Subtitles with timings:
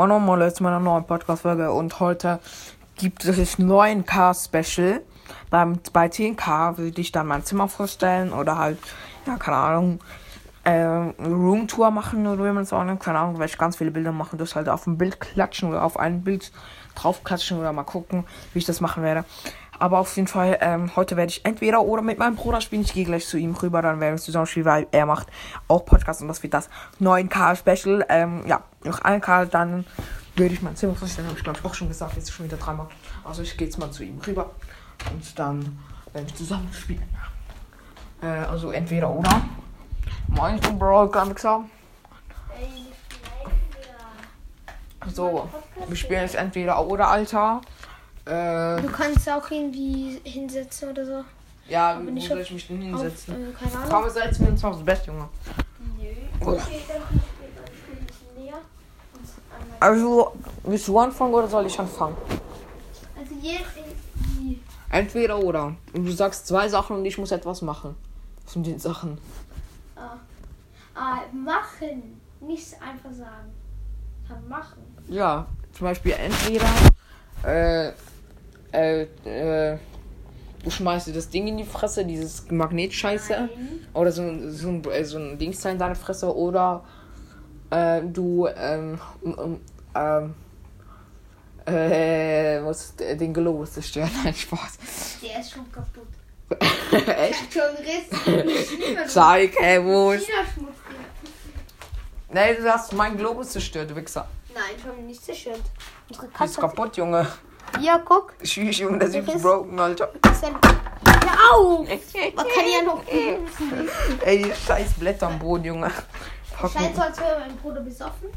[0.00, 2.40] Mono Molle zu meiner neuen Podcast-Folge und heute
[2.96, 5.02] gibt es 9K-Special.
[5.50, 8.78] Beim, bei 10K würde ich dann mein Zimmer vorstellen oder halt,
[9.26, 10.00] ja, keine Ahnung,
[10.64, 10.84] äh,
[11.22, 14.12] Roomtour machen oder wie man es auch nennt, keine Ahnung, weil ich ganz viele Bilder
[14.12, 16.50] machen, das halt auf ein Bild klatschen oder auf ein Bild
[16.94, 18.24] draufklatschen oder mal gucken,
[18.54, 19.26] wie ich das machen werde.
[19.80, 22.82] Aber auf jeden Fall, ähm, heute werde ich entweder oder mit meinem Bruder spielen.
[22.82, 25.28] Ich gehe gleich zu ihm rüber, dann werden wir zusammen spielen, weil er macht
[25.68, 26.68] auch Podcast und das wird das
[27.00, 28.04] 9K Special.
[28.10, 29.86] Ähm, ja, noch 1K, dann
[30.36, 32.58] würde ich mein Zimmer vorstellen, habe ich glaube ich auch schon gesagt, jetzt schon wieder
[32.58, 32.88] dreimal.
[33.24, 34.50] Also ich gehe jetzt mal zu ihm rüber
[35.10, 35.78] und dann
[36.12, 37.08] werden wir zusammen spielen.
[38.22, 39.40] Äh, also entweder oder.
[40.28, 41.70] Meinst du, Bro, kann ich sagen?
[45.14, 45.48] So,
[45.88, 47.62] wir spielen jetzt entweder oder, Alter.
[48.26, 51.24] Äh, Du kannst auch irgendwie hinsetzen oder so.
[51.68, 53.34] ja, Aber wo nicht soll auf- ich mich denn Auf, hinsetzen?
[53.34, 53.88] äh, keine Ahnung.
[53.90, 55.28] Komm, setzen wir uns aufs Bett, Junge.
[55.98, 56.06] Nö.
[56.46, 56.58] Oh.
[59.78, 62.16] Also, willst du anfangen oder soll ich anfangen?
[63.18, 63.64] Also jetzt
[64.38, 64.60] die.
[64.90, 65.74] Entweder oder.
[65.94, 67.94] Und du sagst zwei Sachen und ich muss etwas machen.
[68.46, 69.18] Von den Sachen.
[69.96, 70.16] Ah,
[70.94, 72.20] ah, machen.
[72.40, 73.52] Nicht einfach sagen.
[74.28, 74.82] Kann machen.
[75.08, 76.68] Ja, zum Beispiel entweder
[77.44, 77.92] äh,
[78.72, 79.78] äh, äh,
[80.62, 83.32] du schmeißt dir das Ding in die Fresse, dieses Magnetscheiße.
[83.32, 83.86] Nein.
[83.94, 86.34] Oder so, ein- so, ein, äh, so ein Dingsteil in deine Fresse.
[86.34, 86.84] Oder
[87.70, 89.60] äh, du ähm, ähm,
[89.94, 90.34] ähm,
[91.66, 94.10] äh, musst den Globus zerstören.
[94.24, 94.78] Nein, Spaß.
[95.22, 96.06] Der ist schon kaputt.
[97.16, 97.52] Echt?
[97.52, 99.06] Schon Riss.
[99.14, 100.26] Zeig, hey, wo ist.
[102.32, 104.26] Nee, du hast meinen Globus zerstört, du Wichser.
[104.54, 105.60] Nein, schon nicht zerstört.
[106.08, 106.60] Unsere Ist Katze.
[106.60, 107.26] kaputt, Junge.
[107.80, 108.34] Ja, guck.
[108.42, 110.10] Tschüss, Junge, das ist broken, Alter.
[110.30, 110.54] Ist ein...
[111.06, 111.86] Ja, auf!
[112.36, 113.02] Man kann ja noch.
[114.24, 115.90] Ey, die scheiß Blätter am Boden, Junge.
[116.58, 118.28] Fuck Scheint so, als wäre mein Bruder besoffen.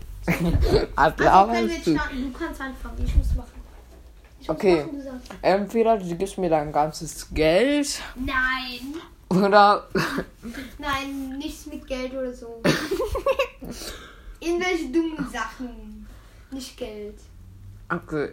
[0.96, 1.92] Alter, Also können wir du.
[1.92, 2.34] jetzt starten.
[2.34, 3.04] Du kannst anfangen.
[3.06, 3.52] Ich muss machen.
[4.40, 4.78] Ich muss Okay.
[4.86, 5.28] Machen, sagst.
[5.42, 8.96] Entweder du gibst mir dein ganzes Geld Nein.
[9.30, 9.88] oder.
[10.78, 12.62] Nein, nichts mit Geld oder so.
[14.40, 16.08] Irgendwelche dummen Sachen.
[16.52, 17.20] Nicht Geld.
[17.90, 18.30] Okay.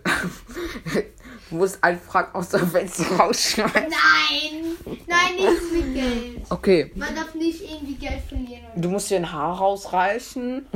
[1.50, 3.82] Du musst einfach aus der Fenster rausschmeißen.
[3.82, 4.96] Nein!
[5.06, 6.42] Nein, nichts mit Geld.
[6.50, 6.92] Okay.
[6.94, 8.62] Man darf nicht irgendwie Geld verlieren.
[8.76, 10.66] Du musst dir ein Haar rausreißen.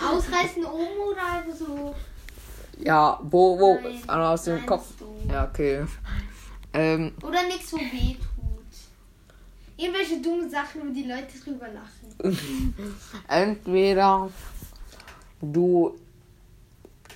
[0.00, 1.94] Ausreißen oben oder einfach so.
[2.80, 3.78] Ja, wo, wo?
[3.80, 4.02] Nein.
[4.08, 4.86] Ah, Aus dem Nein, Kopf.
[4.98, 5.16] so.
[5.30, 5.84] Ja, okay.
[6.72, 8.24] Ähm, Oder nichts, wo weh tut.
[9.76, 12.76] Irgendwelche dummen Sachen, wo die Leute drüber lachen.
[13.28, 14.28] entweder
[15.40, 15.96] du.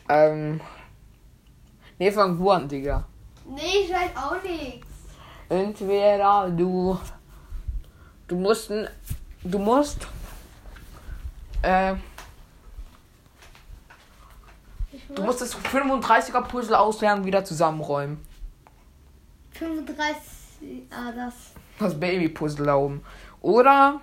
[0.09, 0.61] Ähm.
[1.99, 3.05] Nee, fang du an, Digga.
[3.47, 4.87] Nee, ich weiß auch nichts.
[5.49, 6.99] Entweder du.
[8.27, 8.71] Du musst.
[9.43, 10.07] Du musst.
[11.63, 11.95] Äh,
[14.93, 18.25] Ich du muss musst das 35er Puzzle auslernen, wieder zusammenräumen.
[19.53, 20.17] 35.
[20.91, 21.35] Ah, das.
[21.79, 23.05] Das Baby-Puzzle da oben.
[23.41, 24.01] Oder.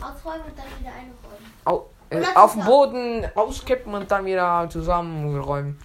[0.00, 1.52] Ausräumen und dann wieder einräumen.
[1.64, 2.64] Au, äh, auf dem.
[2.64, 5.78] Boden auskippen und dann wieder zusammenräumen.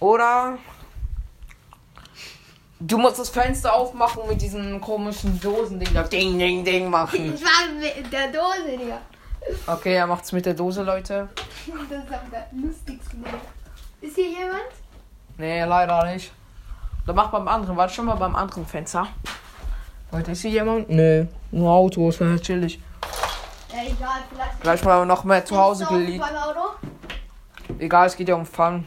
[0.00, 0.58] Oder
[2.78, 7.34] du musst das Fenster aufmachen mit diesen komischen Dosen-Ding da Ding, Ding, Ding machen.
[7.34, 9.00] Ich war mit der Dose, Digga.
[9.66, 11.28] Okay, er macht's mit der Dose, Leute.
[11.66, 13.24] Das ist am lustigsten.
[14.00, 14.62] Ist hier jemand?
[15.36, 16.32] Nee, leider nicht.
[17.06, 19.08] Dann mach beim anderen, warte schon mal beim anderen Fenster.
[20.12, 20.88] Leute, ist hier jemand?
[20.88, 22.80] Nee, nur Autos, wäre chillig.
[23.76, 24.60] Ja, egal, vielleicht.
[24.62, 26.24] Gleich mal noch mehr zu Hause geliebt.
[27.78, 28.86] Egal, es geht ja um Fun.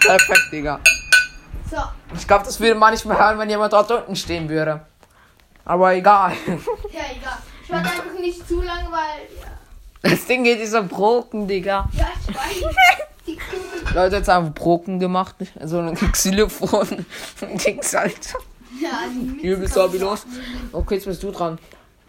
[0.00, 0.80] Perfekt, Digga.
[1.70, 1.76] So.
[2.14, 4.80] Ich glaube, das würde man nicht mehr hören, wenn jemand dort unten stehen würde.
[5.64, 6.32] Aber egal.
[6.46, 7.38] Ja, egal.
[7.64, 9.28] Ich warte einfach nicht zu lange, weil.
[10.02, 11.88] Ja, Das Ding geht dieser Broken, Digga.
[11.92, 12.74] ja ich weiß.
[13.26, 13.38] Die.
[13.92, 15.34] Leute, jetzt haben wir Broken gemacht.
[15.62, 17.04] So ein Xylophon.
[17.42, 18.38] Dings, Alter.
[18.80, 19.38] Ja, kann
[19.90, 20.26] du ich los.
[20.72, 21.58] Okay, jetzt bist du dran.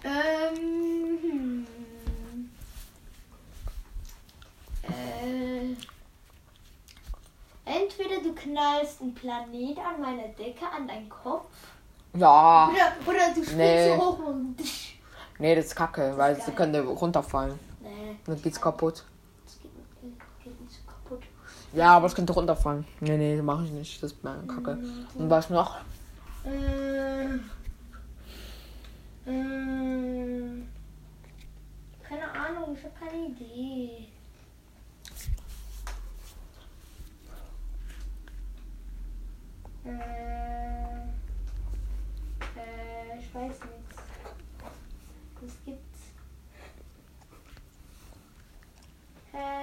[0.03, 0.57] Ähm.
[1.21, 1.67] hm.
[4.83, 5.75] Äh,
[7.65, 11.47] entweder du knallst einen Planet an meiner Decke an deinen Kopf.
[12.15, 12.69] Ja.
[12.69, 13.95] Oder, oder du springst Nee.
[13.95, 14.55] so hoch und.
[15.37, 16.55] Nee, das ist kacke, weil sie geil.
[16.55, 17.57] können runterfallen.
[17.81, 19.05] Nee, Dann geht's kaputt.
[19.45, 19.71] das geht,
[20.43, 21.23] geht, nicht so kaputt.
[21.73, 22.85] Ja, aber es könnte runterfallen.
[22.99, 24.03] Nee, nee, das mache ich nicht.
[24.03, 24.77] Das ist meine Kacke.
[25.15, 25.77] Und was noch?
[26.45, 27.35] Äh,
[29.29, 30.63] äh,
[32.01, 34.07] keine Ahnung, ich habe keine Idee.
[39.85, 39.89] Äh,
[42.55, 43.97] äh, ich weiß nichts.
[45.41, 45.89] Was gibt's?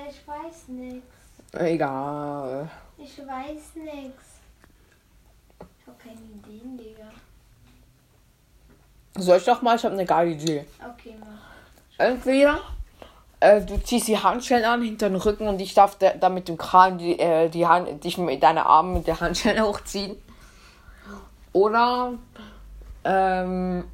[0.08, 1.06] ich weiß nichts.
[1.52, 2.70] Egal.
[2.98, 4.35] Ich weiß nichts.
[5.86, 7.08] Ich habe keine Ideen, Digga.
[9.18, 9.76] Soll ich doch mal?
[9.76, 10.64] Ich habe eine geile Idee.
[10.80, 11.28] Okay, mach.
[11.96, 12.58] Entweder
[13.38, 16.48] äh, du ziehst die Handschellen an hinter den Rücken und ich darf da, da mit
[16.48, 20.16] dem Kran die, äh, die Hand, dich mit deine Arme mit der Handschelle hochziehen.
[21.52, 22.14] Oder
[23.04, 23.84] ähm,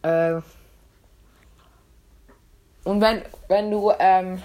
[0.00, 0.40] äh,
[2.84, 4.42] und wenn wenn du ähm,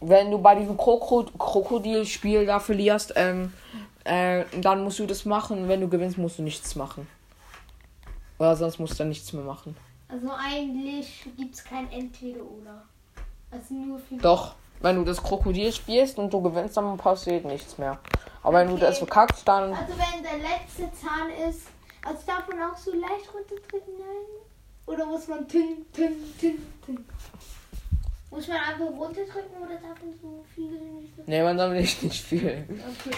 [0.00, 3.54] wenn du bei diesem Kroko Krokodilspiel da verlierst, ähm,
[4.04, 5.68] äh, dann musst du das machen.
[5.68, 7.06] Wenn du gewinnst, musst du nichts machen.
[8.38, 9.76] Oder sonst musst du dann nichts mehr machen.
[10.08, 12.84] Also eigentlich gibt es kein Entweder-Oder.
[13.50, 17.78] Also nur für Doch, wenn du das Krokodil spielst und du gewinnst, dann passiert nichts
[17.78, 17.98] mehr.
[18.42, 19.72] Aber wenn du das verkackst, dann.
[19.72, 21.68] Also wenn der letzte Zahn ist,
[22.04, 24.44] also darf man auch so leicht runterdrücken, nein?
[24.86, 27.04] Oder muss man tün, tün, tün, tün?
[28.30, 31.26] Muss man einfach runterdrücken oder darf man so viel nicht?
[31.26, 32.66] Nee, man darf nicht, nicht viel.
[32.68, 33.16] Okay.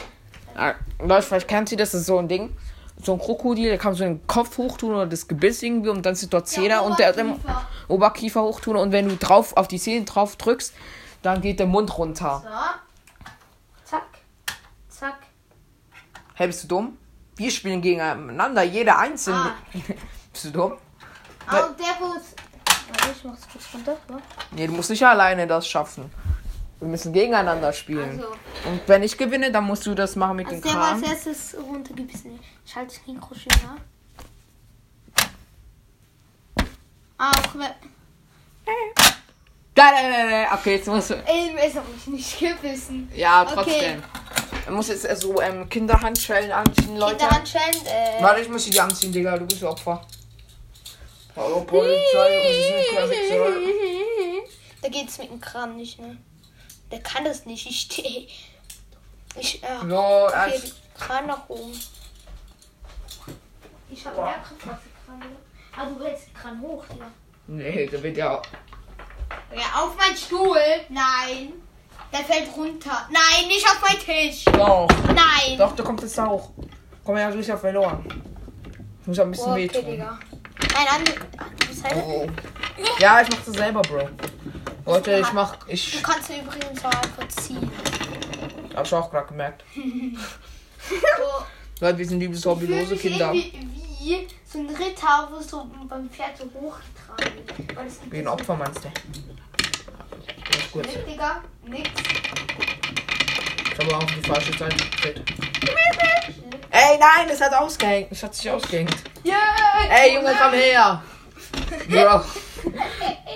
[0.57, 2.57] Ah, Leute, vielleicht kennt ihr das, das ist so ein Ding.
[3.03, 6.15] So ein Krokodil, der kann so den Kopf hochtun oder das Gebiss irgendwie und dann
[6.15, 7.69] sind dort Zähne und der der Oberkiefer.
[7.89, 10.75] Oberkiefer hochtun und wenn du drauf auf die Zähne drauf drückst,
[11.21, 12.43] dann geht der Mund runter.
[12.43, 13.91] So.
[13.91, 14.07] Zack.
[14.89, 15.19] Zack.
[16.35, 16.97] Hey, bist du dumm?
[17.37, 19.37] Wir spielen gegeneinander, jeder einzeln.
[19.37, 19.55] Ah.
[20.33, 20.73] bist du dumm?
[20.73, 22.35] Und der wo es.
[22.89, 23.97] Warte, ich mach's kurz runter.
[24.53, 26.11] Nee, du musst nicht alleine das schaffen.
[26.79, 28.21] Wir müssen gegeneinander spielen.
[28.21, 28.29] Also,
[28.69, 31.05] Und wenn ich gewinne, dann musst du das machen mit also dem der war Kran.
[31.05, 32.39] als erstes runtergebissen.
[32.67, 33.77] Ich halte das Mikro schön nah.
[37.19, 37.71] Auch wenn.
[39.75, 40.55] Da, da, da, da.
[40.55, 41.15] Okay, jetzt musst du.
[41.27, 43.11] Ey, es hat mich nicht gebissen.
[43.15, 43.53] Ja, Okay.
[43.55, 44.03] trotzdem.
[44.67, 47.17] Man muss jetzt so ähm, Kinderhandschellen anziehen, Leute.
[47.19, 48.21] Kinderhandschellen, äh.
[48.23, 49.39] Warte, ich muss die anziehen, Digga.
[49.39, 50.05] Du bist Opfer.
[51.37, 52.39] Hallo, Polizei.
[52.39, 52.45] und
[54.83, 56.17] Da geht's mit dem Kran nicht, ne?
[56.91, 57.67] Der kann das nicht.
[57.69, 58.27] Ich stehe.
[59.39, 59.89] Ich, so.
[59.89, 60.63] So, Okay,
[60.99, 61.73] Kran nach oben.
[63.91, 65.19] Ich hab mehr Kraft als der Kran.
[65.19, 65.37] oder?
[65.77, 67.07] Ah, du den Kran hoch, ja.
[67.49, 68.41] Nee, da wird ja.
[69.55, 70.59] Ja, auf meinen Stuhl.
[70.89, 71.53] Nein.
[72.13, 73.09] Der fällt runter.
[73.11, 74.45] Nein, nicht auf meinen Tisch.
[74.47, 74.89] Doch.
[75.09, 75.59] Nein.
[75.59, 76.51] Doch, da kommt jetzt auch.
[77.05, 78.05] Komm her, du bist ja verloren.
[79.03, 79.85] Ich muss ja ein bisschen Oh, okay, wehtun.
[79.87, 80.19] Digga.
[80.75, 81.97] Nein, andere, andere Seite.
[82.05, 82.27] Oh.
[82.99, 84.09] Ja, ich mach das selber, Bro.
[84.87, 85.57] Leute, ich mach.
[85.57, 87.71] Du Ich kannst mir übrigens auch einfach ziehen.
[88.75, 89.65] hab's auch gerade gemerkt.
[89.75, 89.83] So,
[91.81, 93.33] Leute, wir sind liebes hobbylose Kinder.
[93.35, 96.45] irgendwie Wie so ein Ritter, wo so beim Pferd so
[97.87, 98.89] es gibt Wie ein Opfer meinst du?
[100.49, 100.87] Das ist gut.
[100.87, 101.43] Nix, Digga.
[101.65, 101.91] Nix.
[103.73, 105.23] Ich habe auch auf die falsche Seite gedreht.
[106.71, 108.11] Ey, nein, das hat ausgehängt.
[108.13, 108.95] Das hat sich ausgehängt.
[109.25, 109.37] Yeah,
[109.91, 111.03] Ey, Junge, komm her.
[111.89, 112.23] Bro.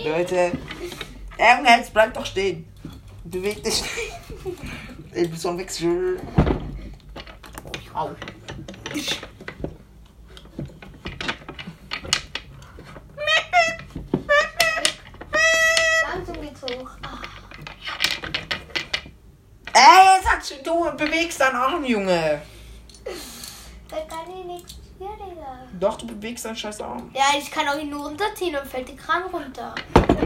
[0.05, 0.53] Leute.
[1.41, 2.71] Jetzt bleib doch stehen.
[3.25, 3.95] Beweg dich nicht.
[5.15, 6.21] Du bist so ein Wechsel.
[7.95, 8.11] Au.
[16.13, 16.91] Langsam geht's hoch.
[19.73, 22.43] Ey, sagst du, du bewegst deinen Arm, Junge.
[23.89, 25.67] da kann ich nichts für, Digga.
[25.79, 27.11] Doch, du bewegst deinen scheiß Arm.
[27.15, 29.75] Ja, ich kann auch ihn nur runterziehen und fällt der Kran runter.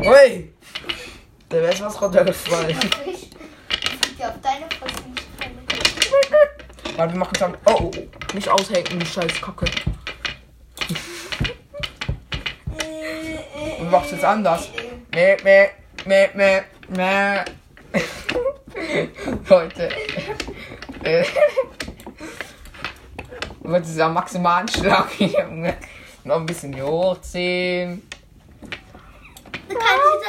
[0.05, 0.52] Ui.
[1.55, 2.77] Da wäre was runtergefallen.
[3.06, 5.05] Ich ja auf deine Fresse.
[6.96, 7.56] Warte, wir machen dann.
[7.65, 8.34] Oh, oh, oh.
[8.34, 9.67] Nicht aushängen, die scheiß Kacke.
[13.79, 14.69] Du machst jetzt anders.
[15.13, 15.69] Meh, meh,
[16.05, 17.44] meh, meh, meh.
[19.49, 19.91] Leute.
[21.05, 21.25] Äh.
[23.63, 25.77] Mit dieser maximalen Schlag, Junge.
[26.25, 28.03] Noch ein bisschen hier hochziehen.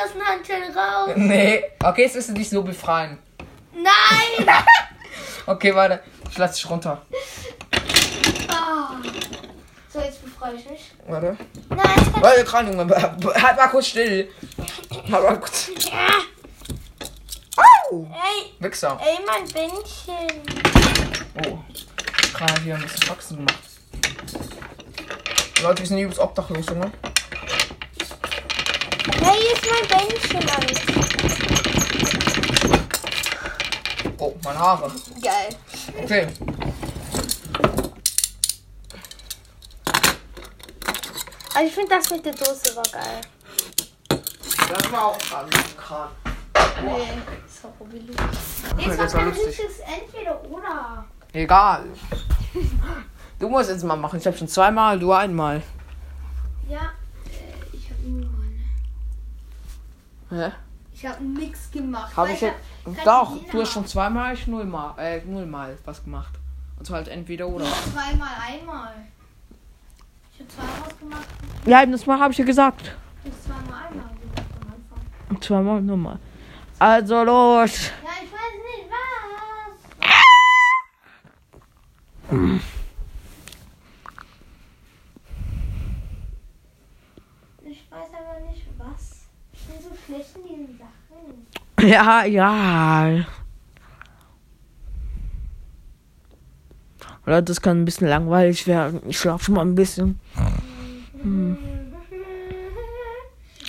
[0.04, 1.12] Aus den Handschellen raus.
[1.16, 1.64] Nee.
[1.84, 3.18] Okay, jetzt wirst du dich so befreien.
[3.74, 4.48] Nein!
[5.48, 6.02] Okay, warte.
[6.32, 7.04] Ich lass dich runter.
[8.50, 8.96] Ah.
[9.94, 10.92] So, jetzt befreie ich mich.
[11.08, 11.38] Warte.
[11.70, 12.96] Nein, ich kann Warte, dran, Junge.
[12.96, 14.32] Halt mal kurz still.
[15.12, 15.70] Halt mal kurz.
[17.58, 18.08] Au!
[18.12, 19.00] Ey, Wichser.
[19.00, 20.42] ey, mein Bändchen.
[21.46, 21.60] Oh.
[22.34, 23.60] Gerade hat hier ein bisschen Faxen gemacht.
[25.62, 26.92] Leute, wir sind übelst obdachlos, Junge.
[29.08, 30.82] Hey, hier ist mein Bändchen, Alter.
[34.18, 34.92] Oh, meine Haare.
[35.22, 35.50] Geil.
[36.04, 36.28] Okay.
[41.54, 43.22] Also ich finde das mit der Dose war geil.
[44.10, 45.50] Das war auch dran.
[45.78, 46.10] Kran.
[46.84, 47.08] Nee,
[47.46, 47.72] das war.
[47.80, 48.02] Okay,
[48.90, 49.48] Jetzt das war ein lustig.
[49.48, 51.06] richtiges Entweder oder.
[51.32, 51.86] Egal.
[53.40, 54.20] Du musst jetzt mal machen.
[54.20, 55.62] Ich habe schon zweimal, du einmal.
[56.68, 56.92] Ja,
[57.26, 58.64] äh, ich habe nur eine.
[60.36, 60.52] Hä?
[60.94, 62.16] Ich habe nichts gemacht.
[62.16, 62.56] Habe weil ich jetzt.
[62.86, 63.74] hab keine Doch, du hast hab.
[63.74, 66.34] schon zweimal, ich nullmal, äh, nullmal was gemacht.
[66.78, 67.66] Und zwar halt entweder oder.
[67.66, 68.94] Zweimal einmal.
[70.34, 71.26] Ich habe zweimal was gemacht.
[71.66, 72.82] Ja, das Mal habe ich ja gesagt.
[73.24, 75.42] Ich habe zweimal einmal gesagt am Anfang.
[75.42, 76.20] Zweimal nochmal.
[76.80, 77.92] Also los.
[78.04, 78.90] Ja, ich weiß nicht
[82.30, 82.62] was.
[87.68, 89.28] Ich weiß aber nicht was.
[89.54, 91.48] Ich bin so schlecht in diesen Sachen.
[91.86, 93.26] Ja, ja.
[97.26, 99.02] Leute, das kann ein bisschen langweilig werden.
[99.08, 100.20] Ich schlafe schon mal ein bisschen.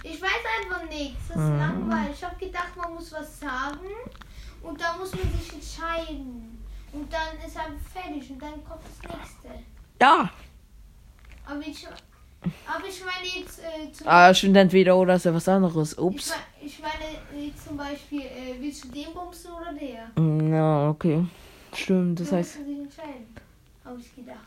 [0.03, 1.29] Ich weiß einfach nichts.
[1.29, 2.13] Das ist langweilig.
[2.15, 3.89] Ich habe gedacht, man muss was sagen
[4.63, 6.65] und dann muss man sich entscheiden.
[6.93, 9.49] Und dann ist er fertig und dann kommt das nächste.
[10.01, 10.31] Ja.
[11.47, 11.87] Aber ich,
[12.67, 15.93] aber ich meine jetzt äh, Ah, stimmt entweder oder ist ja was anderes.
[15.93, 16.31] Ich, Ups.
[16.31, 20.11] mein, ich meine äh, zum Beispiel, äh, willst du den bumsen oder der?
[20.51, 21.25] Ja, okay.
[21.75, 23.27] Stimmt, das Du heißt, musst dich entscheiden.
[23.85, 24.39] Habe ich gedacht.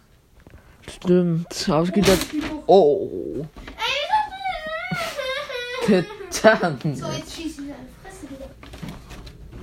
[0.89, 1.67] stimmt.
[1.67, 2.27] Hab ich gedacht.
[2.67, 3.45] Oh.
[5.87, 6.77] Ey, Titan.
[6.95, 8.49] so, jetzt schieße ich in deine Fresse wieder.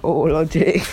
[0.02, 0.80] Oh, Leute.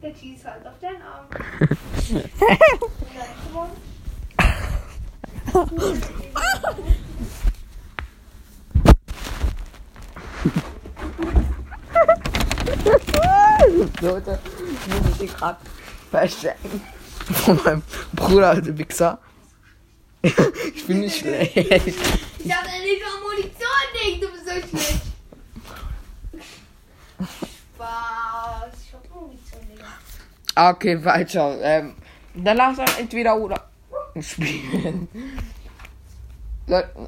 [0.00, 1.26] Der schießt halt auf deinen Arm.
[14.00, 14.38] Leute,
[14.86, 15.58] ich muss mich gerade
[16.10, 16.80] verstecken.
[17.44, 17.82] Von meinem
[18.14, 19.18] Bruder, also Wichser.
[20.22, 21.56] Ich bin nicht schlecht.
[21.56, 25.02] Ich hab nicht mal Munition, Ding, du bist so schlecht.
[27.74, 28.72] Spaß.
[28.84, 29.88] Ich hab Munition, Digga.
[30.58, 31.56] Okay, weiter.
[31.62, 31.94] Ähm,
[32.34, 33.68] dann lass uns entweder oder
[34.20, 35.06] spielen.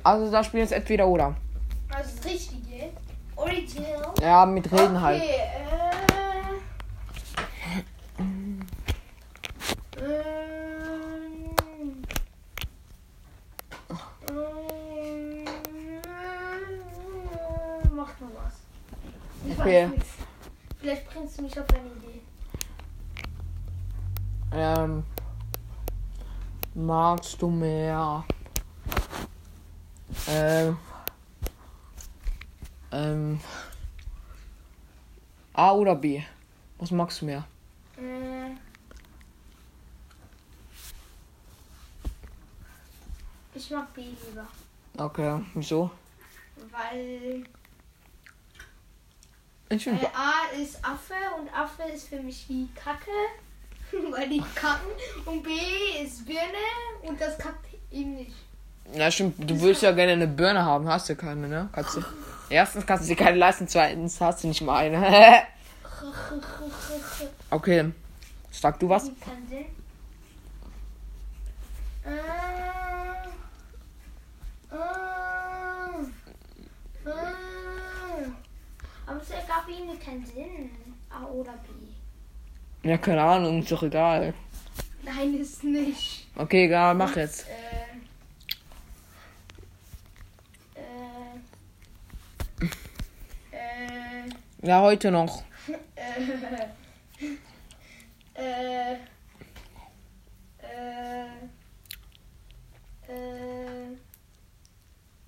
[0.05, 1.35] Also da spielen jetzt entweder oder.
[1.93, 2.91] Also das Richtige.
[3.35, 4.15] Original.
[4.21, 5.23] Ja, mit Reden okay, halt.
[5.23, 5.35] Äh,
[8.21, 8.61] ähm,
[14.29, 15.45] ähm,
[17.97, 18.55] Mach mal was.
[19.45, 19.85] Ich Okay.
[19.85, 20.09] weiß nichts.
[20.79, 22.21] Vielleicht bringst du mich auf eine Idee.
[24.53, 25.05] Ähm,
[27.11, 28.25] magst du mehr?
[30.29, 30.79] Ähm,
[32.93, 33.41] ähm,
[35.53, 36.23] A oder B?
[36.79, 37.45] Was magst du mehr?
[37.97, 38.55] Äh,
[43.55, 44.47] Ich mag B lieber.
[44.97, 45.91] Okay, wieso?
[46.71, 47.43] Weil
[49.69, 53.11] Ich finde A ist Affe und Affe ist für mich wie Kacke,
[54.11, 54.91] weil die kacken.
[55.25, 55.51] Und B
[56.03, 56.41] ist Birne
[57.03, 58.33] und das kackt ihm nicht.
[58.95, 59.35] Ja, stimmt.
[59.39, 61.69] Du würdest ja gerne eine Birne haben, hast du keine, ne?
[61.73, 62.05] Kannst du.
[62.49, 65.43] Erstens kannst du dir keine leisten, zweitens hast du nicht mal eine.
[67.51, 67.93] okay.
[68.51, 69.07] Sag du was?
[69.09, 69.11] Äh,
[74.73, 74.81] äh,
[77.05, 77.21] äh.
[79.07, 80.71] Aber es ergab ihnen keinen Sinn.
[81.11, 81.90] A oder B.
[82.83, 84.33] Ja, keine Ahnung, ist doch egal.
[85.03, 86.27] Nein, ist nicht.
[86.37, 87.47] Okay, egal, mach jetzt.
[90.75, 90.81] Äh,
[93.53, 95.43] äh, äh, Ja, heute noch.
[95.95, 96.23] äh,
[98.35, 98.97] äh,
[100.63, 101.27] äh,
[103.09, 103.93] äh,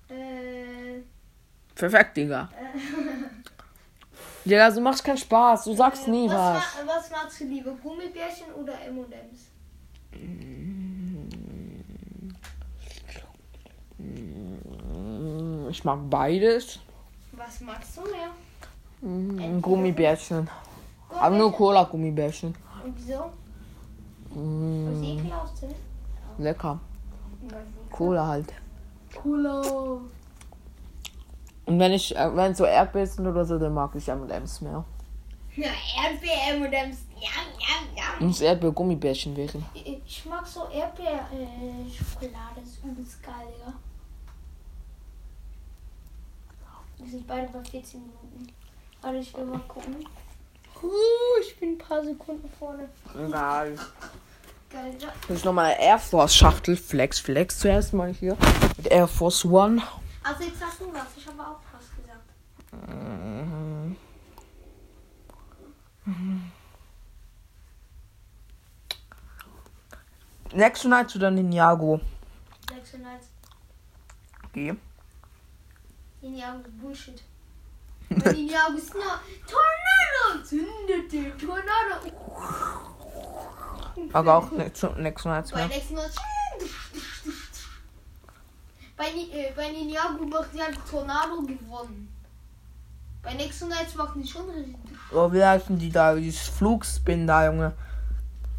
[0.09, 1.03] äh,
[1.75, 2.49] Perfekt, Digga.
[4.45, 5.65] Digga, du machst keinen Spaß.
[5.65, 6.85] Du sagst nie was, was.
[6.85, 7.71] ma- was magst du lieber?
[7.81, 9.49] Gummibärchen oder M&M's?
[14.83, 16.79] Mm, Ich mag beides.
[17.33, 18.29] Was magst du mehr?
[19.01, 20.49] Mm, Gummibärchen.
[21.19, 22.55] Aber nur Cola-Gummibärchen.
[22.83, 23.31] Und wieso?
[24.39, 25.75] Mm, ekelhaft sind?
[26.37, 26.79] lecker.
[27.91, 28.53] Cola halt.
[29.15, 29.61] Cola.
[31.65, 34.83] Und wenn ich, äh, wenn so Erdbeeren sind oder so, dann mag ich M&M's mehr.
[35.55, 35.69] Ja,
[36.03, 36.97] Erdbeer M&M's.
[37.15, 38.27] Jam, jam, jam.
[38.27, 39.65] Muss Erdbeer-Gummibärchen wären.
[39.73, 42.55] Ich mag so Erdbeer-Schokolade.
[42.55, 43.73] Das ist übelst geil, Digga.
[46.97, 48.51] Wir sind beide bei 14 Minuten.
[49.01, 50.05] Warte, ich will mal gucken.
[50.81, 50.89] Uh,
[51.41, 52.89] ich bin ein paar Sekunden vorne.
[53.13, 53.75] Egal.
[54.69, 55.13] Geil, ja.
[55.27, 56.75] Das ist nochmal Air Force Schachtel.
[56.75, 58.35] Flex, Flex zuerst mal hier.
[58.77, 59.81] Mit Air Force One.
[60.23, 61.07] Also jetzt sagst du was.
[61.17, 62.29] Ich habe auch was gesagt.
[62.89, 63.95] Mhm.
[70.53, 71.99] Next Night oder Ninjago?
[72.71, 73.21] Next Night.
[74.45, 74.75] Okay.
[76.21, 77.23] Ninjago ist Bullshit.
[78.09, 79.03] Ninjago ist nur
[79.47, 80.43] Tornado.
[80.43, 82.11] Zündet den Tornado.
[84.13, 85.67] Aber auch Next, Next Nights Bei mehr.
[85.67, 86.09] nächsten Mal.
[88.95, 92.09] Bei, äh, bei Ninjago macht die halt Tornado gewonnen.
[93.23, 94.75] Bei nächsten Nights machen die schon richtig
[95.11, 96.15] Oh, wie heißen die da?
[96.15, 97.73] Dieses Flugspin da, Junge.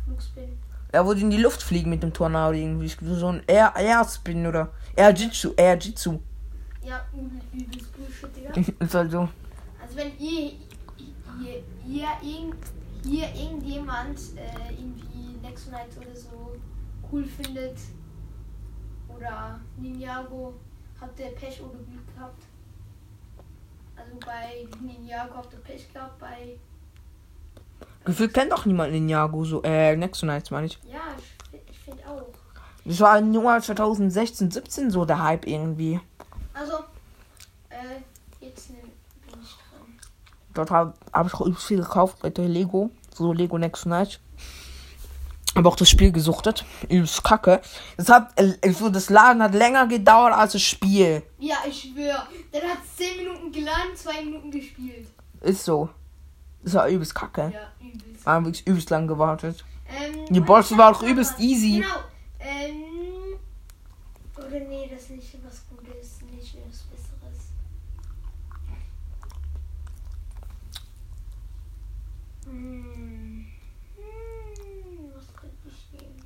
[0.07, 0.59] Flugspin.
[0.93, 2.89] Ja, wo die in die Luft fliegen mit dem Tornado irgendwie.
[2.89, 5.53] So ein Air, Air-Spin oder Air-Jitsu.
[5.57, 6.21] Air-Jitsu.
[6.83, 8.73] Ja, übel, übelst Bullshit, Digga.
[8.85, 9.29] Ist halt so.
[9.83, 10.53] Also wenn ihr
[11.39, 12.57] hier, hier, irgend,
[13.05, 16.57] hier irgendjemand äh, irgendwie Next Night oder so
[17.11, 17.77] cool findet
[19.17, 20.55] oder Ninjago,
[21.01, 22.43] habt ihr Pech oder Glück gehabt?
[23.97, 26.59] Also bei Ninjago habt ihr Pech gehabt, bei
[28.05, 29.63] Gefühlt kennt auch niemand Ninjago so.
[29.63, 30.79] Äh, Next Nights meine ich.
[30.85, 31.01] ja,
[31.53, 32.23] ich, ich finde auch.
[32.85, 36.01] Das war nur 2016, 17 so der Hype irgendwie.
[36.53, 36.75] Also,
[37.71, 38.03] äh,
[38.41, 39.99] jetzt bin ich dran.
[40.53, 42.91] Dort habe hab ich auch übelst viel gekauft bei der Lego.
[43.15, 44.21] So Lego Next Night.
[45.55, 46.65] Aber auch das Spiel gesuchtet.
[46.89, 47.61] Übelst kacke.
[47.97, 51.23] Das hat, äh, so das Laden hat länger gedauert als das Spiel.
[51.39, 52.27] Ja, ich schwöre.
[52.53, 55.07] Dann hat es 10 Minuten geladen, 2 Minuten gespielt.
[55.41, 55.89] Ist so.
[56.63, 57.53] Das war übelst kacke.
[57.53, 58.25] Ja, übelst.
[58.25, 59.65] Wir haben wirklich übelst lang gewartet.
[59.89, 61.83] Ähm, Die Bosse war auch übelst easy.
[61.83, 61.95] Genau.
[62.41, 63.39] Ähm,
[64.37, 67.45] oder nee, das ist nicht was Gutes, nicht was Besseres.
[72.47, 73.47] Hm,
[75.15, 76.23] was könnte ich nehmen?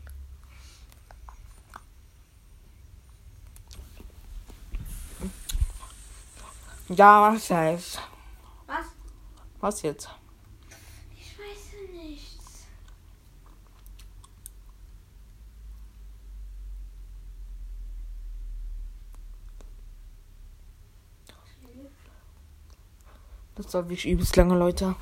[6.88, 8.00] Ja, was heißt?
[8.66, 8.86] Was?
[9.60, 10.08] Was jetzt?
[11.16, 12.66] Ich weiß nichts.
[23.54, 24.94] Das dauert wirklich übelst lange, Leute.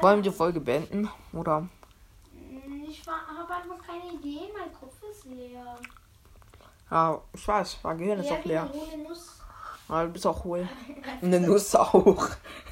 [0.00, 1.08] Wollen wir die Folge beenden?
[1.32, 1.68] Oder?
[2.32, 5.76] Hm, Ich habe einfach keine Idee, mein Kopf ist leer.
[6.90, 8.70] Ja, ich weiß, mein Gehirn ist Ja, auch leer.
[9.88, 10.68] Ja, du bist auch hohl.
[11.22, 11.94] Und eine Nuss auch.
[11.94, 12.18] Und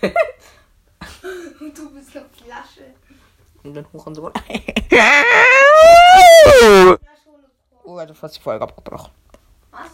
[1.79, 2.95] du bist eine Flasche.
[3.65, 4.33] Und Hurensohn.
[4.33, 4.77] Flasche
[6.93, 7.01] ohne Kork.
[7.85, 9.13] Oh, du hast die Folge abgebrochen.
[9.71, 9.91] Was?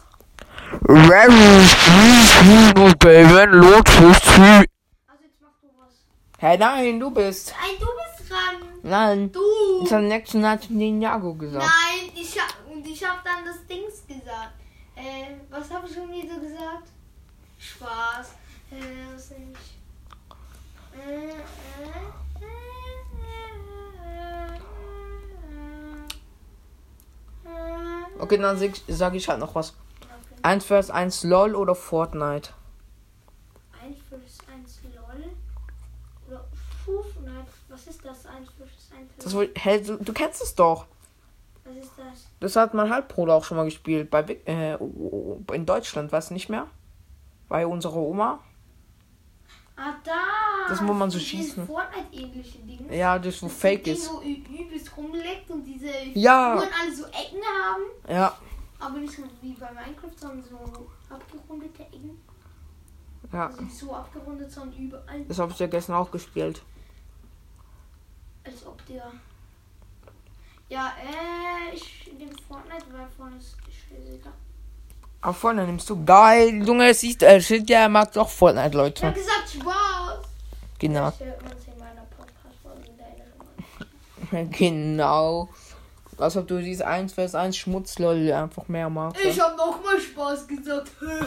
[5.06, 6.06] Also jetzt mach du was.
[6.38, 7.54] Hey, nein, du bist.
[7.60, 8.68] Nein, du bist dran.
[8.82, 9.32] Nein.
[9.32, 9.40] Du.
[9.84, 11.64] Ich habe nächsten Night Ninjago gesagt.
[11.64, 14.54] Nein, ich hab, und ich hab dann das Dings gesagt.
[14.96, 16.88] Äh, was habe ich schon wieder gesagt?
[17.62, 18.34] Spaß.
[18.72, 19.52] Äh, äh,
[28.18, 29.70] Okay, dann sag, sag ich halt noch was.
[30.00, 30.40] okay.
[30.42, 32.50] 1 vs 1 LOL oder Fortnite?
[33.82, 35.30] 1 vs 1 LOL.
[36.28, 36.44] Oder
[36.84, 37.46] Fortnite.
[37.68, 38.26] Was ist das?
[38.26, 40.86] 1 vs 1 Das, wohl- hä, du, du kennst es doch.
[41.64, 42.26] Was ist das?
[42.40, 44.10] Das hat mein Halbbruder auch schon mal gespielt.
[44.10, 44.74] Bei, äh,
[45.54, 46.66] in Deutschland, weißt du nicht mehr?
[47.52, 48.40] Bei unserer Oma.
[49.76, 50.68] Ah, da!
[50.70, 51.66] Das muss man so schießen.
[51.66, 52.90] Fortnite-ähnliche Ding.
[52.90, 54.06] Ja, das wo Das fake ist.
[54.06, 56.54] so übelst rumgeleckt und diese Ja.
[56.58, 57.82] Figuren alle so Ecken haben.
[58.08, 58.34] Ja,
[58.80, 62.18] Aber nicht so wie bei Minecraft, sondern so abgerundete Ecken.
[63.30, 63.46] ja.
[63.48, 65.24] Also nicht so abgerundet, sondern überall.
[65.26, 66.62] Das habe ich ja gestern auch gespielt.
[68.44, 69.12] Als ob der.
[70.70, 74.32] Ja, äh, ich nehme Fortnite, weil vorne ist schwieriger.
[75.22, 76.04] Aber Fortnite nimmst du.
[76.04, 79.12] Geil, Junge, siehst äh, shit, ja, er mag doch Fortnite, Ich habe Leute.
[79.12, 80.18] gesagt, Spaß!
[80.78, 81.12] Genau.
[84.32, 85.48] Ich Genau.
[86.18, 89.24] Als ob du dieses 1 vs 1 Schmutzlol einfach mehr magst.
[89.24, 90.90] Ich habe nochmal Spaß gesagt.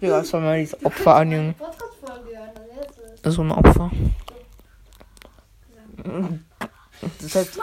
[0.00, 1.54] Ja, das war mal dieses Opfer an, Junge.
[1.58, 3.20] Das ist.
[3.22, 3.90] Das ist so ein Opfer.
[7.20, 7.56] Das heißt,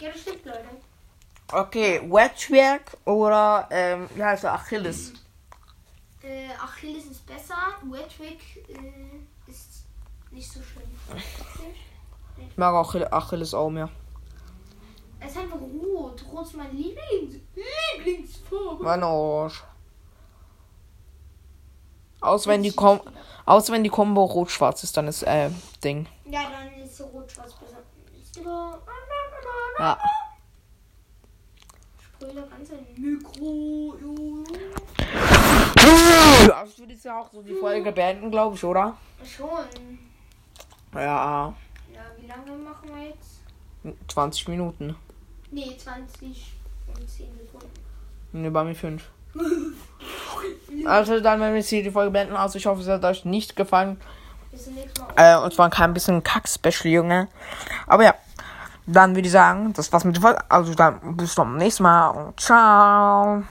[0.00, 0.58] Ja, das stimmt, Leute.
[1.52, 5.12] Okay, Wedgewerk oder, ähm, wie heißt er, Achilles?
[6.22, 9.84] Äh, Achilles ist besser, Wedwick äh, ist
[10.30, 10.82] nicht so schön.
[12.50, 13.88] Ich mag auch Achilles auch mehr.
[15.20, 16.24] Es ist einfach rot.
[16.32, 17.40] Rot ist mein Lieblings
[17.96, 18.84] Lieblingsfarbe.
[18.84, 19.64] Mein Arsch.
[22.20, 23.00] Aus wenn die, Kom
[23.44, 25.50] aus wenn die Kombo rot-schwarz ist, dann ist, äh,
[25.82, 26.06] Ding.
[26.24, 27.78] Ja, dann ist so rot-schwarz besser.
[28.20, 28.36] Ist
[32.20, 32.26] Ja.
[32.26, 33.96] Spoiler ganz ein Mikro.
[34.00, 34.44] jo.
[36.52, 38.96] Also, ich würde jetzt ja auch so die Folge beenden, glaube ich, oder?
[39.24, 39.98] Schon.
[40.94, 41.54] Ja.
[41.92, 43.40] Ja, wie lange machen wir jetzt?
[44.08, 44.96] 20 Minuten.
[45.50, 46.52] Nee, 20
[46.88, 47.70] und 10 Sekunden.
[48.32, 49.08] Ne, bei mir 5.
[50.86, 52.36] Also dann werden wir jetzt hier die Folge beenden.
[52.36, 54.00] Also ich hoffe, es hat euch nicht gefallen.
[54.50, 55.12] Bis zum nächsten Mal.
[55.16, 57.28] Äh, und zwar kein bisschen Kack-Special, Junge.
[57.86, 58.14] Aber ja,
[58.88, 60.40] dann würde ich sagen, das war's mit der Folge.
[60.48, 63.42] Also dann bis zum nächsten Mal und ciao.